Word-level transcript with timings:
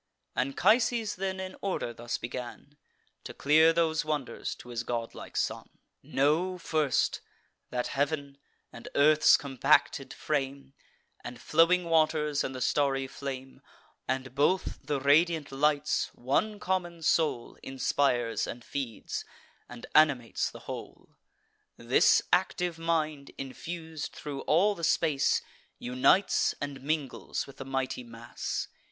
Anchises 0.35 1.15
then, 1.17 1.39
in 1.39 1.55
order, 1.61 1.93
thus 1.93 2.17
begun 2.17 2.75
To 3.23 3.35
clear 3.35 3.71
those 3.71 4.03
wonders 4.03 4.55
to 4.55 4.69
his 4.69 4.81
godlike 4.81 5.37
son: 5.37 5.69
"Know, 6.01 6.57
first, 6.57 7.21
that 7.69 7.85
heav'n, 7.89 8.39
and 8.73 8.89
earth's 8.95 9.37
compacted 9.37 10.11
frame, 10.11 10.73
And 11.23 11.39
flowing 11.39 11.83
waters, 11.83 12.43
and 12.43 12.55
the 12.55 12.61
starry 12.61 13.05
flame, 13.05 13.61
And 14.07 14.33
both 14.33 14.79
the 14.83 14.99
radiant 14.99 15.51
lights, 15.51 16.09
one 16.15 16.59
common 16.59 17.03
soul 17.03 17.59
Inspires 17.61 18.47
and 18.47 18.63
feeds, 18.65 19.23
and 19.69 19.85
animates 19.93 20.49
the 20.49 20.61
whole. 20.61 21.09
This 21.77 22.23
active 22.33 22.79
mind, 22.79 23.29
infus'd 23.37 24.13
thro' 24.13 24.39
all 24.47 24.73
the 24.73 24.83
space, 24.83 25.43
Unites 25.77 26.55
and 26.59 26.81
mingles 26.81 27.45
with 27.45 27.57
the 27.57 27.65
mighty 27.65 28.03
mass. 28.03 28.67